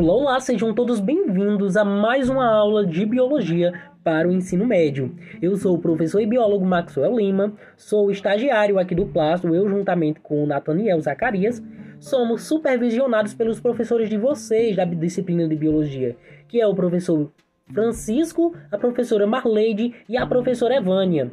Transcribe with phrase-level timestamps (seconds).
[0.00, 3.72] Olá, sejam todos bem-vindos a mais uma aula de biologia
[4.04, 5.12] para o ensino médio.
[5.42, 10.20] Eu sou o professor e biólogo Maxwell Lima, sou estagiário aqui do Plasto, eu juntamente
[10.20, 11.60] com o Nathaniel Zacarias,
[11.98, 17.32] somos supervisionados pelos professores de vocês da disciplina de biologia, que é o professor
[17.74, 21.28] Francisco, a professora Marleide e a professora Evânia.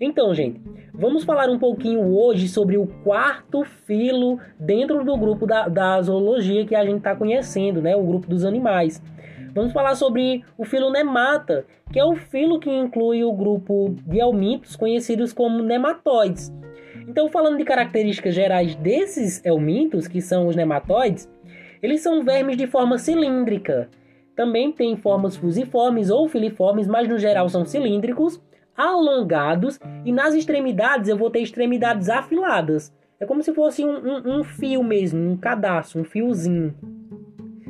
[0.00, 0.58] Então, gente,
[0.94, 6.64] vamos falar um pouquinho hoje sobre o quarto filo dentro do grupo da, da zoologia
[6.64, 7.94] que a gente está conhecendo, né?
[7.94, 9.02] O grupo dos animais.
[9.54, 14.18] Vamos falar sobre o filo Nemata, que é o filo que inclui o grupo de
[14.18, 16.50] helmintos conhecidos como nematóides.
[17.06, 21.30] Então, falando de características gerais desses helmintos, que são os nematóides,
[21.82, 23.90] eles são vermes de forma cilíndrica.
[24.34, 28.40] Também têm formas fusiformes ou filiformes, mas no geral são cilíndricos,
[28.76, 32.92] alongados e nas extremidades eu vou ter extremidades afiladas.
[33.18, 36.74] É como se fosse um, um, um fio mesmo, um cadastro, um fiozinho.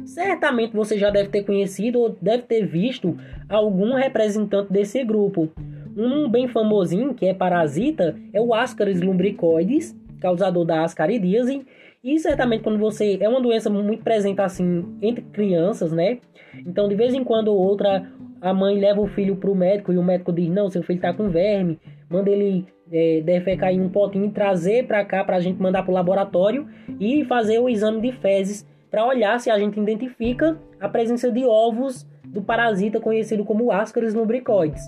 [0.05, 3.17] Certamente você já deve ter conhecido ou deve ter visto
[3.49, 5.51] algum representante desse grupo.
[5.97, 11.67] Um bem famosinho, que é parasita, é o Ascaris lumbricoides, causador da ascaridíase.
[12.03, 13.19] E certamente quando você...
[13.21, 16.19] É uma doença muito presente assim entre crianças, né?
[16.67, 18.09] Então de vez em quando ou outra
[18.41, 20.97] a mãe leva o filho para o médico e o médico diz: Não, seu filho
[20.97, 25.41] está com verme, manda ele é, defecar em um potinho trazer para cá para a
[25.41, 26.67] gente mandar para o laboratório
[26.99, 31.45] e fazer o exame de fezes para olhar se a gente identifica a presença de
[31.45, 34.83] ovos do parasita conhecido como Ascaris lumbricoides.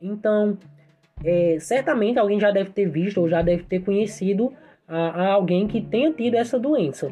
[0.00, 0.56] Então,
[1.24, 4.52] é, certamente alguém já deve ter visto ou já deve ter conhecido
[4.86, 7.10] a, a alguém que tenha tido essa doença.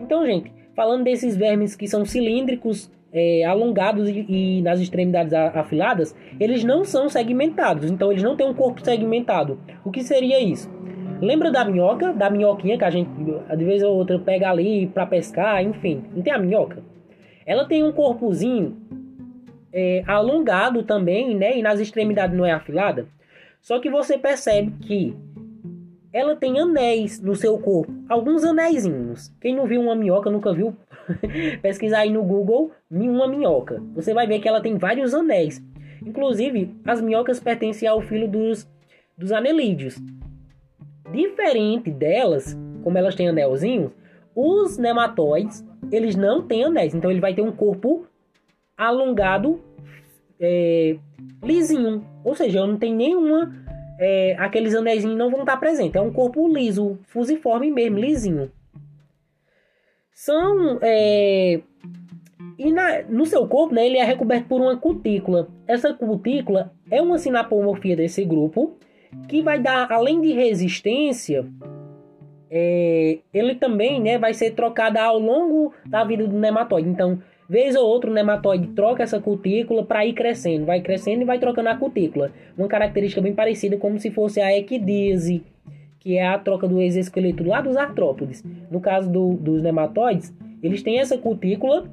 [0.00, 6.16] Então, gente, falando desses vermes que são cilíndricos é, alongados e, e, nas extremidades afiladas,
[6.40, 9.56] eles não são segmentados, então eles não têm um corpo segmentado.
[9.84, 10.68] O que seria isso?
[11.22, 12.12] Lembra da minhoca?
[12.12, 16.02] Da minhoquinha que a gente de vez ou outra pega ali para pescar, enfim.
[16.12, 16.82] Não tem a minhoca?
[17.46, 18.76] Ela tem um corpozinho
[19.72, 21.56] é, alongado também, né?
[21.56, 23.06] E nas extremidades não é afilada.
[23.62, 25.16] Só que você percebe que
[26.12, 29.32] ela tem anéis no seu corpo, alguns anéisinhos.
[29.40, 30.76] Quem não viu uma minhoca nunca viu
[31.62, 33.82] pesquisar aí no Google uma minhoca.
[33.94, 35.62] Você vai ver que ela tem vários anéis.
[36.04, 38.68] Inclusive, as minhocas pertencem ao filo dos,
[39.16, 39.96] dos anelídeos.
[41.12, 43.92] Diferente delas, como elas têm anelzinhos,
[44.34, 46.94] os nematóides, eles não têm anéis.
[46.94, 48.06] Então, ele vai ter um corpo
[48.76, 49.60] alongado,
[50.40, 50.96] é,
[51.42, 52.04] lisinho.
[52.24, 53.62] Ou seja, não tem nenhuma...
[53.96, 55.94] É, aqueles anéis não vão estar presentes.
[55.94, 58.50] É um corpo liso, fusiforme mesmo, lisinho
[60.14, 60.78] são.
[60.80, 61.60] É,
[62.56, 65.48] e na, no seu corpo, né, ele é recoberto por uma cutícula.
[65.66, 68.76] Essa cutícula é uma sinapomorfia desse grupo
[69.28, 71.46] que vai dar, além de resistência,
[72.50, 76.88] é, ele também né, vai ser trocado ao longo da vida do nematóide.
[76.88, 81.24] Então, vez ou outra, o nematóide troca essa cutícula para ir crescendo, vai crescendo e
[81.24, 82.30] vai trocando a cutícula.
[82.56, 85.42] Uma característica bem parecida como se fosse a equidese
[86.04, 88.44] que é a troca do exoesqueleto lá dos artrópodes.
[88.70, 91.90] No caso do, dos nematóides, eles têm essa cutícula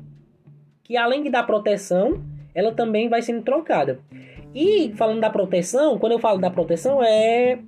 [0.83, 2.21] que além de dar proteção,
[2.53, 3.99] ela também vai sendo trocada.
[4.53, 7.59] E falando da proteção, quando eu falo da proteção é,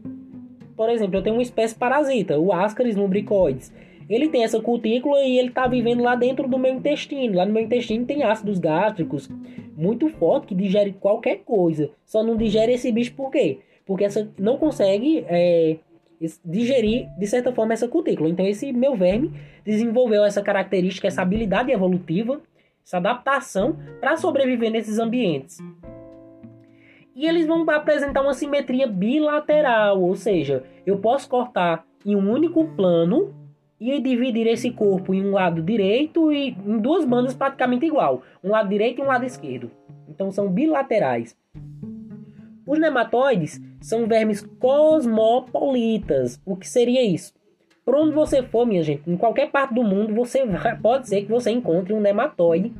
[0.75, 3.71] por exemplo, eu tenho uma espécie parasita, o Ascaris lumbricoides.
[4.09, 7.37] Ele tem essa cutícula e ele está vivendo lá dentro do meu intestino.
[7.37, 9.29] Lá no meu intestino tem ácidos gástricos
[9.77, 11.89] muito forte que digere qualquer coisa.
[12.05, 13.59] Só não digere esse bicho por quê?
[13.85, 15.77] Porque essa não consegue é,
[16.43, 18.29] digerir, de certa forma, essa cutícula.
[18.29, 19.31] Então, esse meu verme
[19.65, 22.41] desenvolveu essa característica, essa habilidade evolutiva,
[22.85, 25.57] essa adaptação para sobreviver nesses ambientes.
[27.15, 32.65] E eles vão apresentar uma simetria bilateral, ou seja, eu posso cortar em um único
[32.75, 33.33] plano
[33.79, 38.49] e dividir esse corpo em um lado direito e em duas bandas praticamente igual, um
[38.49, 39.69] lado direito e um lado esquerdo.
[40.07, 41.35] Então são bilaterais.
[42.65, 46.39] Os nematóides são vermes cosmopolitas.
[46.45, 47.33] O que seria isso?
[47.85, 50.41] Por onde você for, minha gente, em qualquer parte do mundo, você
[50.81, 52.71] pode ser que você encontre um nematóide.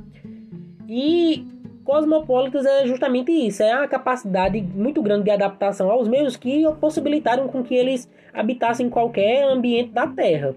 [0.88, 1.46] E
[1.84, 7.50] cosmopolitas é justamente isso, é a capacidade muito grande de adaptação aos meios que possibilitaram
[7.50, 10.56] com que eles habitassem qualquer ambiente da Terra.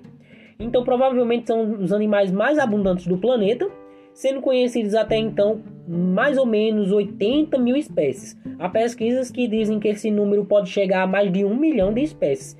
[0.58, 3.68] Então, provavelmente são os animais mais abundantes do planeta
[4.16, 8.34] sendo conhecidos até então mais ou menos 80 mil espécies.
[8.58, 12.02] Há pesquisas que dizem que esse número pode chegar a mais de um milhão de
[12.02, 12.56] espécies.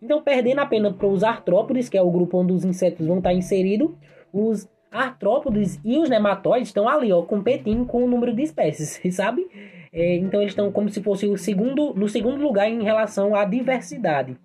[0.00, 3.34] Então, perdendo apenas para os artrópodes, que é o grupo onde os insetos vão estar
[3.34, 3.90] inseridos,
[4.32, 9.46] os artrópodes e os nematóides estão ali, ó, competindo com o número de espécies, sabe?
[9.92, 13.44] É, então, eles estão como se fosse o segundo, no segundo lugar em relação à
[13.44, 14.38] diversidade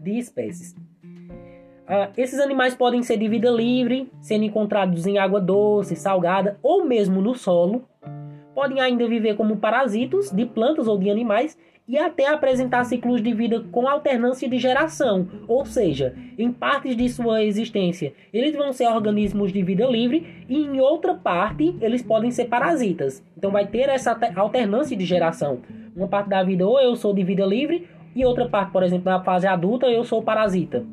[0.00, 0.74] de espécies.
[1.92, 6.84] Ah, esses animais podem ser de vida livre, sendo encontrados em água doce, salgada ou
[6.84, 7.82] mesmo no solo.
[8.54, 11.58] Podem ainda viver como parasitos de plantas ou de animais
[11.88, 17.08] e até apresentar ciclos de vida com alternância de geração, ou seja, em partes de
[17.08, 22.30] sua existência eles vão ser organismos de vida livre e em outra parte eles podem
[22.30, 23.20] ser parasitas.
[23.36, 25.58] Então vai ter essa alternância de geração.
[25.96, 29.10] Uma parte da vida ou eu sou de vida livre e outra parte, por exemplo,
[29.10, 30.86] na fase adulta eu sou parasita.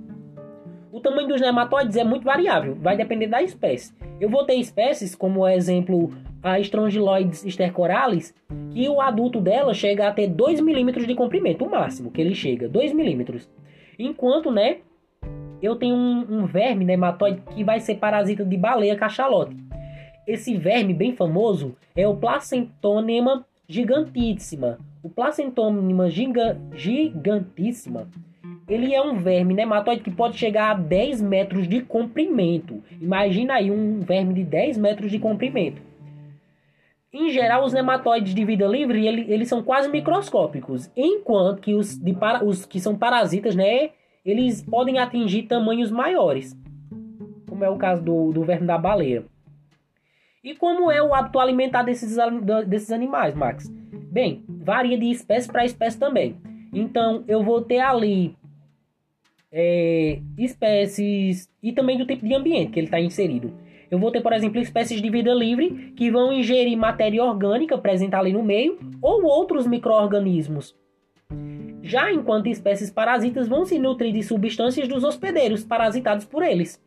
[0.89, 3.93] O tamanho dos nematóides é muito variável, vai depender da espécie.
[4.21, 8.33] Eu vou ter espécies, como exemplo a Strongyloides stercoralis,
[8.71, 12.33] que o adulto dela chega a ter 2 milímetros de comprimento, o máximo que ele
[12.33, 13.49] chega, 2 milímetros.
[13.99, 14.77] Enquanto, né,
[15.61, 19.57] eu tenho um, um verme nematóide que vai ser parasita de baleia cachalote.
[20.25, 24.77] Esse verme bem famoso é o Placentonema gigantíssima.
[25.03, 28.07] O Placentonema giga, gigantíssima
[28.67, 32.83] ele é um verme nematóide que pode chegar a 10 metros de comprimento.
[32.99, 35.81] Imagina aí um verme de 10 metros de comprimento.
[37.13, 41.97] Em geral, os nematóides de vida livre ele, eles são quase microscópicos, enquanto que os,
[41.97, 43.91] de para, os que são parasitas, né,
[44.25, 46.55] eles podem atingir tamanhos maiores,
[47.47, 49.23] como é o caso do, do verme da baleia.
[50.43, 52.17] E como é o hábito alimentar desses,
[52.67, 53.69] desses animais, Max?
[54.11, 56.35] Bem, varia de espécie para espécie também.
[56.73, 58.35] Então, eu vou ter ali
[59.51, 63.53] é, espécies e também do tipo de ambiente que ele está inserido.
[63.89, 68.15] Eu vou ter, por exemplo, espécies de vida livre que vão ingerir matéria orgânica presente
[68.15, 70.75] ali no meio ou outros micro-organismos.
[71.81, 76.83] Já enquanto espécies parasitas vão se nutrir de substâncias dos hospedeiros parasitados por eles.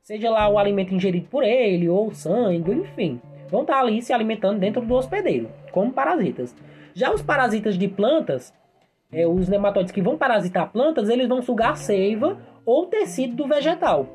[0.00, 3.20] Seja lá o alimento ingerido por ele, ou sangue, enfim.
[3.50, 6.54] Vão estar ali se alimentando dentro do hospedeiro, como parasitas.
[6.94, 8.52] Já os parasitas de plantas
[9.14, 14.06] é, os nematóides que vão parasitar plantas, eles vão sugar seiva ou tecido do vegetal.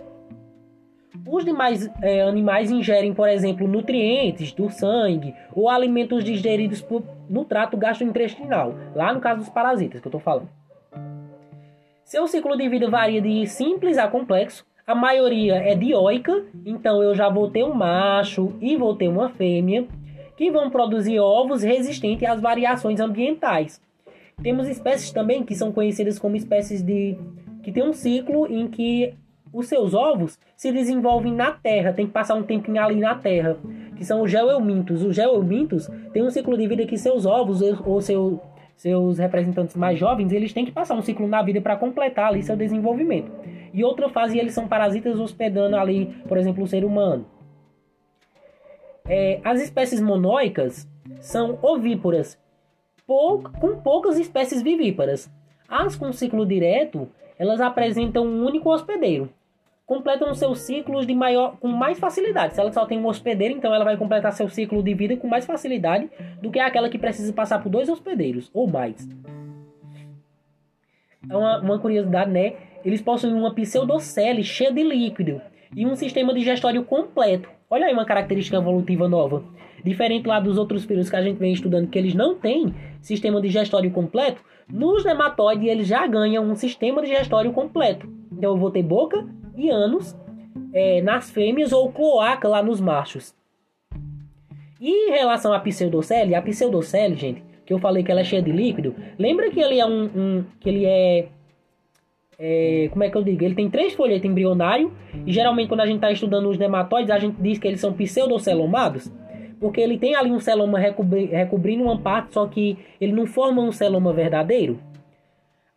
[1.28, 7.46] Os demais é, animais ingerem, por exemplo, nutrientes do sangue ou alimentos digeridos por, no
[7.46, 10.50] trato gastrointestinal, lá no caso dos parasitas que eu estou falando.
[12.04, 14.66] Seu ciclo de vida varia de simples a complexo.
[14.86, 19.30] A maioria é dioica, então eu já vou ter um macho e vou ter uma
[19.30, 19.88] fêmea
[20.36, 23.80] que vão produzir ovos resistentes às variações ambientais.
[24.42, 27.18] Temos espécies também que são conhecidas como espécies de
[27.62, 29.14] que tem um ciclo em que
[29.52, 33.58] os seus ovos se desenvolvem na terra, tem que passar um tempinho ali na terra,
[33.96, 35.04] que são os geoelmintos.
[35.04, 38.40] Os geoelmintos têm um ciclo de vida que seus ovos ou seu,
[38.76, 42.44] seus representantes mais jovens, eles têm que passar um ciclo na vida para completar ali
[42.44, 43.32] seu desenvolvimento.
[43.74, 47.26] E outra fase, eles são parasitas hospedando ali, por exemplo, o ser humano.
[49.08, 50.88] É, as espécies monóicas
[51.20, 51.58] são
[53.10, 55.32] com poucas espécies vivíparas.
[55.68, 57.10] As com ciclo direto,
[57.40, 59.30] elas apresentam um único hospedeiro.
[59.84, 62.54] Completam seus ciclos de maior, com mais facilidade.
[62.54, 65.28] Se ela só tem um hospedeiro, então ela vai completar seu ciclo de vida com
[65.28, 66.08] mais facilidade
[66.40, 69.08] do que aquela que precisa passar por dois hospedeiros ou mais.
[71.28, 72.54] É uma, uma curiosidade, né?
[72.86, 75.42] Eles possuem uma pseudocele cheia de líquido
[75.76, 77.50] e um sistema digestório completo.
[77.70, 79.44] Olha aí uma característica evolutiva nova.
[79.84, 83.42] Diferente lá dos outros vírus que a gente vem estudando, que eles não têm sistema
[83.42, 88.08] digestório completo, nos nematóides eles já ganham um sistema digestório completo.
[88.32, 90.16] Então eu vou ter boca e ânus
[90.74, 93.34] é, nas fêmeas ou cloaca lá nos machos.
[94.80, 98.42] E em relação à pseudocele, a pseudocele, gente, que eu falei que ela é cheia
[98.42, 101.28] de líquido, lembra que ele é um, um que ele é,
[102.40, 103.44] é, como é que eu digo?
[103.44, 104.94] Ele tem três folhetos embrionário
[105.26, 107.92] e geralmente quando a gente está estudando os nematóides a gente diz que eles são
[107.92, 109.12] pseudocelomados
[109.60, 113.62] porque ele tem ali um celoma recobri recobrindo uma parte, só que ele não forma
[113.62, 114.80] um celoma verdadeiro.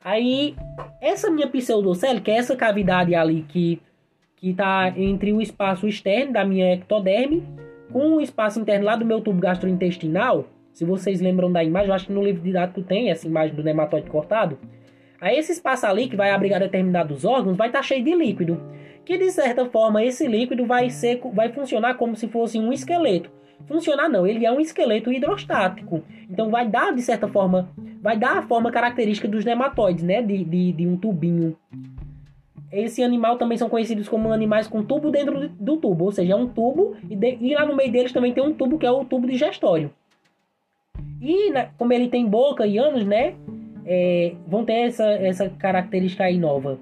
[0.05, 0.55] Aí,
[1.01, 3.81] essa minha pseudocele, que é essa cavidade ali que
[4.37, 7.45] que está entre o espaço externo da minha ectoderme
[7.93, 10.47] com o espaço interno lá do meu tubo gastrointestinal.
[10.73, 13.63] Se vocês lembram da imagem, eu acho que no livro didático tem essa imagem do
[13.63, 14.59] nematóide cortado.
[15.23, 18.61] Aí esse espaço ali que vai abrigar determinados órgãos vai estar tá cheio de líquido,
[19.07, 23.31] que de certa forma esse líquido vai ser vai funcionar como se fosse um esqueleto
[23.67, 26.03] funcionar não, ele é um esqueleto hidrostático.
[26.31, 30.23] Então vai dar, de certa forma, vai dar a forma característica dos nematóides, né?
[30.23, 31.57] De, de, de um tubinho.
[32.71, 36.37] Esse animal também são conhecidos como animais com tubo dentro do tubo, ou seja, é
[36.37, 38.91] um tubo e, de, e lá no meio deles também tem um tubo que é
[38.91, 39.91] o tubo digestório.
[41.21, 43.35] E né, como ele tem boca e anos, né?
[43.85, 46.79] É, vão ter essa, essa característica aí nova.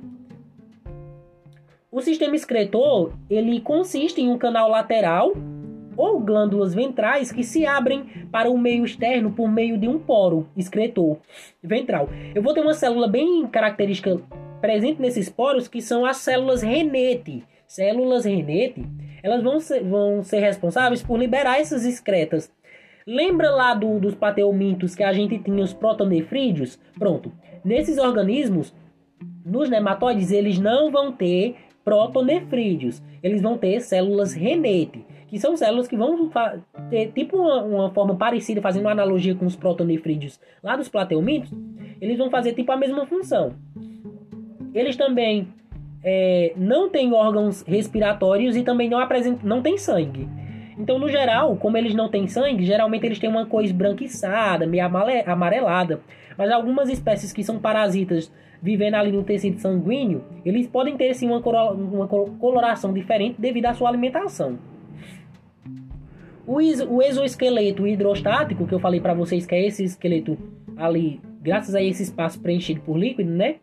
[1.90, 5.32] O sistema excretor ele consiste em um canal lateral
[5.96, 10.46] ou glândulas ventrais que se abrem para o meio externo por meio de um poro
[10.56, 11.18] excretor
[11.62, 12.08] ventral.
[12.34, 14.20] Eu vou ter uma célula bem característica
[14.60, 17.44] presente nesses poros que são as células renete.
[17.66, 18.84] Células renete,
[19.22, 22.50] elas vão ser, vão ser responsáveis por liberar essas excretas.
[23.10, 26.78] Lembra lá do, dos plateumintos que a gente tinha os protonefrídeos?
[26.96, 27.32] Pronto.
[27.64, 28.72] Nesses organismos,
[29.44, 33.02] nos nematóides, eles não vão ter protonefrídeos.
[33.20, 36.30] Eles vão ter células renete, que são células que vão
[36.88, 41.52] ter tipo uma, uma, forma parecida, fazendo uma analogia com os protonefrídeos lá dos plateumintos.
[42.00, 43.54] Eles vão fazer tipo a mesma função.
[44.72, 45.48] Eles também
[46.04, 50.28] é, não têm órgãos respiratórios e também não apresentam, não têm sangue.
[50.80, 54.82] Então, no geral, como eles não têm sangue, geralmente eles têm uma cor esbranquiçada, meio
[55.26, 56.00] amarelada.
[56.38, 58.32] Mas algumas espécies que são parasitas
[58.62, 63.90] vivendo ali no tecido sanguíneo, eles podem ter sim uma, coloração diferente devido à sua
[63.90, 64.58] alimentação.
[66.46, 70.38] O, o exoesqueleto hidrostático, que eu falei para vocês que é esse esqueleto
[70.78, 73.56] ali, graças a esse espaço preenchido por líquido, né?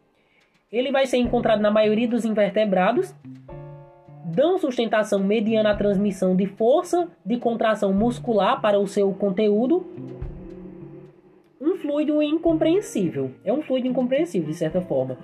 [0.72, 3.16] Ele vai ser encontrado na maioria dos invertebrados,
[4.28, 9.88] dão sustentação mediante a transmissão de força de contração muscular para o seu conteúdo.
[11.60, 13.32] Um fluido incompreensível.
[13.44, 15.18] É um fluido incompreensível, de certa forma.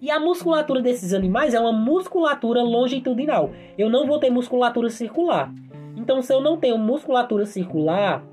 [0.00, 3.50] E a musculatura desses animais é uma musculatura longitudinal.
[3.76, 5.52] Eu não vou ter musculatura circular.
[5.96, 8.24] Então, se eu não tenho musculatura circular,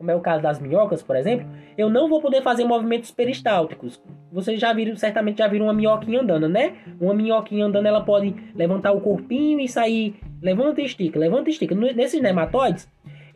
[0.00, 4.02] como é o caso das minhocas, por exemplo, eu não vou poder fazer movimentos peristálticos.
[4.32, 6.72] Vocês já viram, certamente já viram uma minhoquinha andando, né?
[6.98, 11.52] Uma minhoquinha andando, ela pode levantar o corpinho e sair, levanta e estica, levanta e
[11.52, 11.74] estica.
[11.74, 12.90] Nesses nematóides,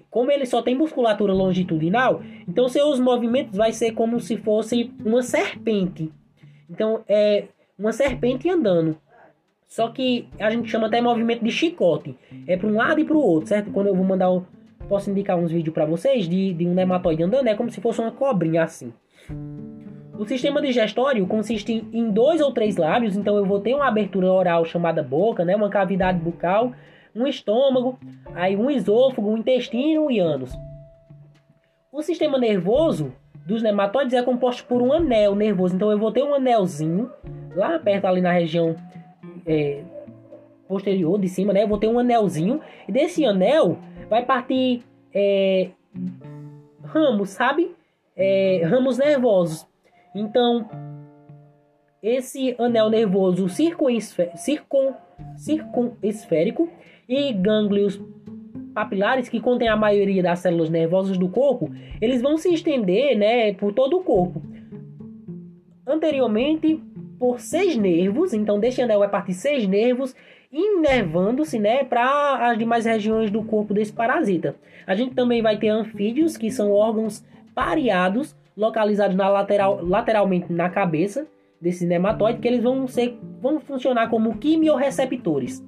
[0.08, 5.22] como ele só tem musculatura longitudinal, então seus movimentos vai ser como se fosse uma
[5.22, 6.10] serpente.
[6.70, 7.44] Então é
[7.78, 8.96] uma serpente andando.
[9.66, 12.16] Só que a gente chama até movimento de chicote.
[12.46, 13.70] É para um lado e para o outro, certo?
[13.70, 14.46] Quando eu vou mandar o
[14.84, 18.00] posso indicar uns vídeos para vocês de, de um nematóide andando, é como se fosse
[18.00, 18.92] uma cobrinha assim.
[20.18, 24.30] O sistema digestório consiste em dois ou três lábios, então eu vou ter uma abertura
[24.30, 26.72] oral chamada boca, né, uma cavidade bucal,
[27.14, 27.98] um estômago,
[28.34, 30.52] aí um esôfago, um intestino e ânus.
[31.92, 33.12] O sistema nervoso
[33.46, 37.10] dos nematóides é composto por um anel nervoso, então eu vou ter um anelzinho
[37.54, 38.74] lá perto ali na região
[39.46, 39.82] é,
[40.66, 41.62] posterior de cima, né?
[41.62, 44.82] Eu vou ter um anelzinho e desse anel vai partir
[45.12, 45.70] é,
[46.82, 47.74] ramos, sabe?
[48.16, 49.66] É, ramos nervosos.
[50.14, 50.68] Então,
[52.02, 53.48] esse anel nervoso
[55.36, 56.68] circunsférico
[57.08, 58.00] e gânglios
[58.74, 61.70] papilares que contém a maioria das células nervosas do corpo,
[62.00, 64.42] eles vão se estender, né, por todo o corpo.
[65.86, 66.82] Anteriormente,
[67.18, 70.14] por seis nervos, então deste anel vai partir seis nervos
[70.54, 74.54] inervando-se né, para as demais regiões do corpo desse parasita.
[74.86, 80.70] A gente também vai ter anfídeos, que são órgãos pareados, localizados na lateral, lateralmente na
[80.70, 81.26] cabeça
[81.60, 85.64] desse nematóide, que eles vão, ser, vão funcionar como quimiorreceptores.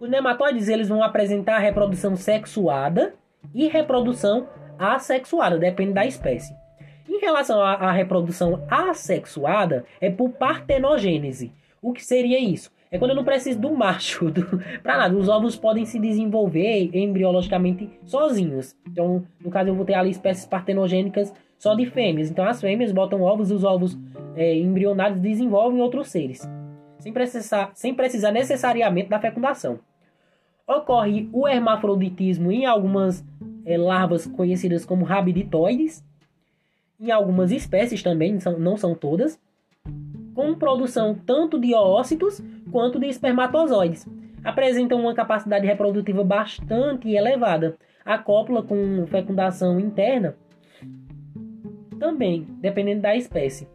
[0.00, 3.14] Os nematóides eles vão apresentar reprodução sexuada
[3.54, 4.48] e reprodução
[4.78, 6.54] assexuada, depende da espécie.
[7.06, 11.52] Em relação à reprodução assexuada, é por partenogênese.
[11.82, 12.72] O que seria isso?
[12.94, 14.32] É quando eu não preciso do macho
[14.80, 15.16] para nada.
[15.16, 18.76] Os ovos podem se desenvolver embriologicamente sozinhos.
[18.88, 22.30] Então, no caso, eu vou ter ali espécies partenogênicas só de fêmeas.
[22.30, 23.98] Então, as fêmeas botam ovos e os ovos
[24.36, 26.48] é, embrionários desenvolvem outros seres,
[27.00, 29.80] sem precisar, sem precisar necessariamente da fecundação.
[30.64, 33.24] Ocorre o hermafroditismo em algumas
[33.66, 36.04] é, larvas conhecidas como rabiditoides,
[37.00, 39.36] em algumas espécies também, não são todas,
[40.32, 42.40] com produção tanto de oócitos
[42.74, 44.04] quanto de espermatozoides.
[44.42, 47.76] Apresentam uma capacidade reprodutiva bastante elevada.
[48.04, 50.36] A cópula com fecundação interna
[52.00, 53.68] também, dependendo da espécie.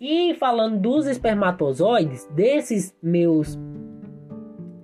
[0.00, 3.58] E falando dos espermatozoides, desses meus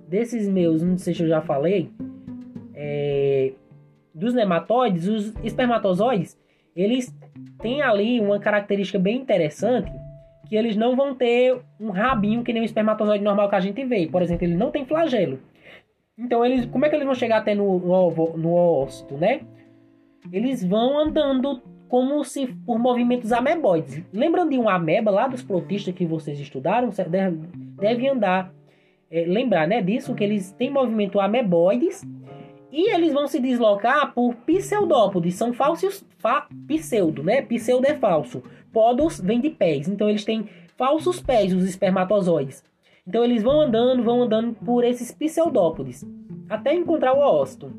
[0.07, 1.89] desses meus, não sei se eu já falei,
[2.75, 3.53] é,
[4.13, 6.39] dos nematóides, os espermatozoides,
[6.75, 7.13] eles
[7.59, 9.91] têm ali uma característica bem interessante
[10.47, 13.83] que eles não vão ter um rabinho que nem o espermatozoide normal que a gente
[13.85, 14.07] vê.
[14.07, 15.39] Por exemplo, ele não tem flagelo.
[16.17, 19.41] Então, eles, como é que eles vão chegar até no, no, no ócito, né?
[20.31, 24.03] Eles vão andando como se por movimentos ameboides.
[24.11, 27.37] Lembrando de um ameba lá dos protistas que vocês estudaram, deve,
[27.79, 28.51] deve andar,
[29.09, 32.03] é, lembrar né, disso, que eles têm movimento ameboides
[32.71, 37.41] e eles vão se deslocar por pseudópodes, são falsos, fa, pseudo, né?
[37.41, 38.43] Pseudo é falso.
[38.77, 42.63] Podos vem de pés, então eles têm falsos pés, os espermatozoides.
[43.07, 46.05] Então eles vão andando, vão andando por esses pseudópodes,
[46.47, 47.73] até encontrar o ócito.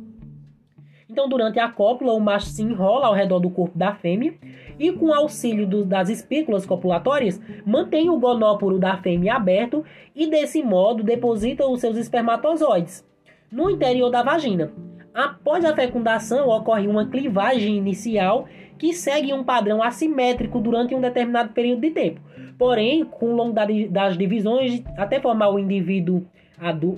[1.09, 4.35] Então durante a cópula, o macho se enrola ao redor do corpo da fêmea
[4.77, 9.85] e com auxílio do, das espículas copulatórias, mantém o gonóporo da fêmea aberto
[10.17, 13.07] e desse modo deposita os seus espermatozoides
[13.53, 14.73] no interior da vagina.
[15.15, 18.47] Após a fecundação, ocorre uma clivagem inicial
[18.79, 22.21] que segue um padrão assimétrico durante um determinado período de tempo.
[22.57, 23.55] Porém, com o longo
[23.91, 26.25] das divisões, até formar o indivíduo,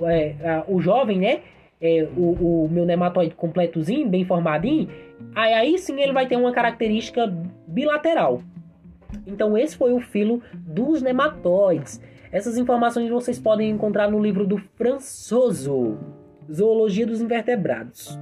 [0.06, 1.40] é, o jovem, né?
[1.82, 4.88] É, o, o meu nematóide completozinho, bem formadinho,
[5.34, 7.26] aí, aí sim ele vai ter uma característica
[7.66, 8.42] bilateral.
[9.26, 12.00] Então, esse foi o filo dos nematóides.
[12.32, 15.98] Essas informações vocês podem encontrar no livro do Françoso.
[16.50, 18.18] Zoologia dos Invertebrados.